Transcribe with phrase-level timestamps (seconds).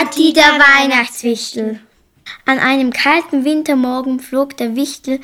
[0.00, 1.78] Berti, der Weihnachtswichtel.
[2.46, 5.20] An einem kalten Wintermorgen flog der Wichtel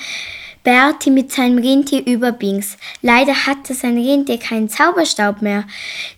[0.64, 2.76] Berti mit seinem Rentier über Bings.
[3.00, 5.64] Leider hatte sein Rentier keinen Zauberstaub mehr.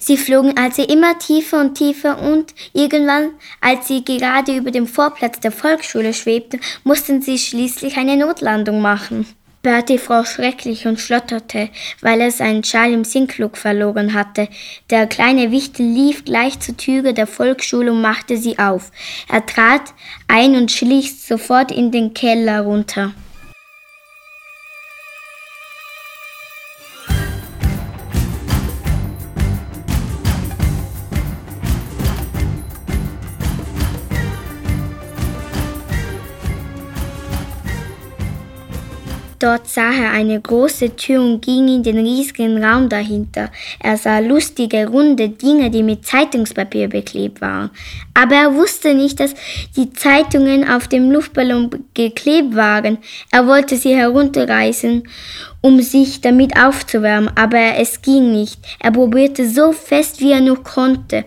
[0.01, 5.39] Sie flogen also immer tiefer und tiefer und irgendwann, als sie gerade über dem Vorplatz
[5.39, 9.38] der Volksschule schwebten, mussten sie schließlich eine Notlandung machen.
[9.69, 11.69] Bertie fror schrecklich und schlotterte,
[12.01, 14.49] weil er seinen Schal im Sinkflug verloren hatte.
[14.89, 18.91] Der kleine Wichtel lief gleich zur Türe der Volksschule und machte sie auf.
[19.31, 19.83] Er trat
[20.27, 23.13] ein und schlich sofort in den Keller runter.
[39.39, 43.51] Dort sah er eine große Tür und ging in den riesigen Raum dahinter.
[43.79, 47.71] Er sah lustige, runde Dinge, die mit Zeitungspapier beklebt waren.
[48.15, 49.35] Aber er wusste nicht, dass
[49.77, 52.99] die Zeitungen auf dem Luftballon geklebt waren.
[53.31, 55.05] Er wollte sie herunterreißen,
[55.61, 58.59] um sich damit aufzuwärmen, aber es ging nicht.
[58.81, 61.25] Er probierte so fest, wie er nur konnte.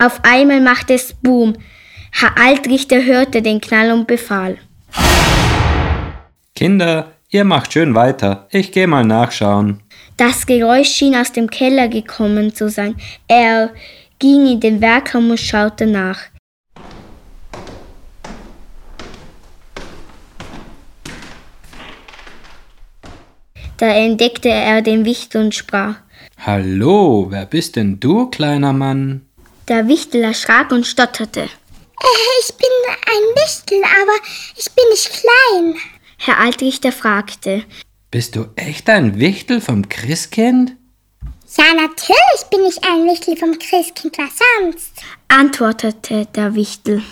[0.00, 1.54] Auf einmal machte es Boom.
[2.10, 4.58] Herr Altrichter hörte den Knall und befahl.
[6.54, 8.46] Kinder, Ihr macht schön weiter.
[8.50, 9.80] Ich gehe mal nachschauen.
[10.18, 12.94] Das Geräusch schien aus dem Keller gekommen zu sein.
[13.26, 13.70] Er
[14.18, 16.18] ging in den Werkraum und schaute nach.
[23.78, 25.94] Da entdeckte er den Wichtel und sprach.
[26.36, 29.26] Hallo, wer bist denn du, kleiner Mann?
[29.68, 31.44] Der Wichtel erschrak und stotterte.
[31.44, 35.80] Äh, ich bin ein Wichtel, aber ich bin nicht klein.
[36.24, 37.64] Herr Altrichter fragte.
[38.12, 40.76] Bist du echt ein Wichtel vom Christkind?
[41.58, 44.92] Ja, natürlich bin ich ein Wichtel vom Christkind, was sonst?
[45.26, 47.02] antwortete der Wichtel.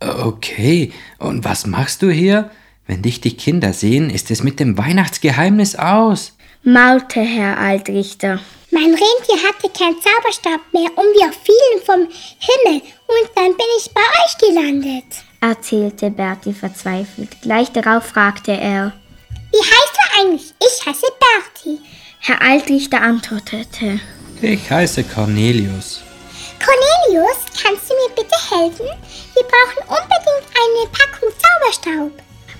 [0.00, 2.50] Okay, und was machst du hier?
[2.86, 8.40] Wenn dich die Kinder sehen, ist es mit dem Weihnachtsgeheimnis aus, maulte Herr Altrichter.
[8.70, 11.73] Mein Rentier hatte keinen Zauberstab mehr und wir fielen
[15.74, 17.40] erzählte Bertie verzweifelt.
[17.42, 18.92] Gleich darauf fragte er,
[19.50, 20.54] Wie heißt du eigentlich?
[20.60, 21.80] Ich heiße Bertie.
[22.20, 24.00] Herr Altrichter antwortete,
[24.40, 26.02] Ich heiße Cornelius.
[26.64, 28.86] Cornelius, kannst du mir bitte helfen?
[29.34, 32.12] Wir brauchen unbedingt eine Packung Zauberstaub.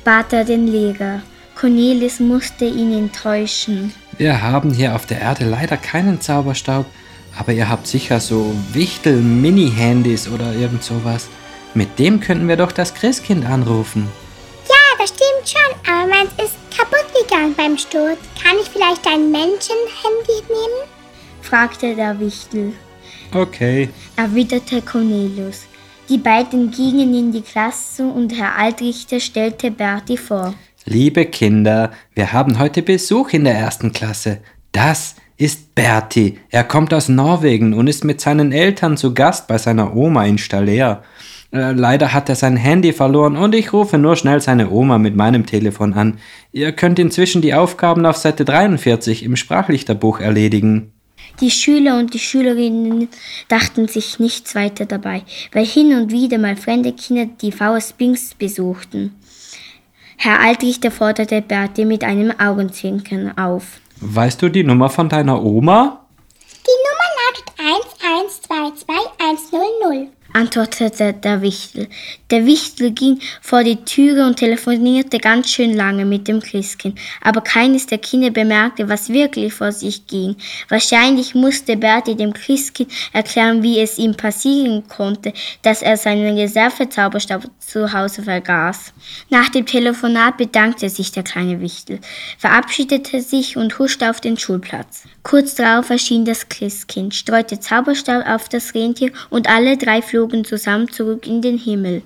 [0.04, 1.22] bat er den Lehrer.
[1.54, 3.94] Cornelius musste ihn enttäuschen.
[4.18, 6.84] Wir haben hier auf der Erde leider keinen Zauberstaub,
[7.38, 11.28] aber ihr habt sicher so Wichtel-Mini-Handys oder irgend sowas.
[11.74, 14.08] Mit dem könnten wir doch das Christkind anrufen.
[14.68, 18.18] Ja, das stimmt schon, aber meins ist kaputt gegangen beim Sturz.
[18.40, 20.88] Kann ich vielleicht dein Menschenhandy nehmen?
[21.42, 22.72] fragte der Wichtel.
[23.34, 25.66] Okay, erwiderte Cornelius.
[26.08, 30.54] Die beiden gingen in die Klasse und Herr Altrichter stellte Bertie vor.
[30.84, 34.38] Liebe Kinder, wir haben heute Besuch in der ersten Klasse.
[34.70, 36.38] Das ist Bertie.
[36.50, 40.38] Er kommt aus Norwegen und ist mit seinen Eltern zu Gast bei seiner Oma in
[40.38, 41.02] Staller.
[41.54, 45.14] Äh, leider hat er sein Handy verloren und ich rufe nur schnell seine Oma mit
[45.14, 46.18] meinem Telefon an.
[46.50, 50.92] Ihr könnt inzwischen die Aufgaben auf Seite 43 im Sprachlichterbuch erledigen.
[51.40, 53.08] Die Schüler und die Schülerinnen
[53.48, 55.22] dachten sich nichts weiter dabei,
[55.52, 59.14] weil hin und wieder mal fremde Kinder die VS Bings besuchten.
[60.16, 63.80] Herr Altrichter forderte Bertie mit einem Augenzwinkern auf.
[64.00, 66.04] Weißt du die Nummer von deiner Oma?
[66.66, 67.46] Die Nummer lautet
[69.70, 71.88] 1122100 antwortete der Wichtel.
[72.30, 77.40] Der Wichtel ging vor die Türe und telefonierte ganz schön lange mit dem Christkind, aber
[77.40, 80.34] keines der Kinder bemerkte, was wirklich vor sich ging.
[80.68, 85.32] Wahrscheinlich musste Bertie dem Christkind erklären, wie es ihm passieren konnte,
[85.62, 88.92] dass er seinen Reservezauberstab zu Hause vergaß.
[89.30, 92.00] Nach dem Telefonat bedankte sich der kleine Wichtel,
[92.38, 95.04] verabschiedete sich und huschte auf den Schulplatz.
[95.22, 100.90] Kurz darauf erschien das Christkind, streute Zauberstab auf das Rentier und alle drei flogen zusammen
[100.90, 102.02] zurück in den Himmel.